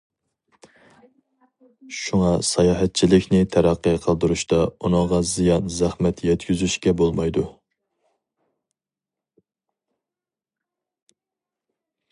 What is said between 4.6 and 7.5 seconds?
ئۇنىڭغا زىيان- زەخمەت يەتكۈزۈشكە بولمايدۇ.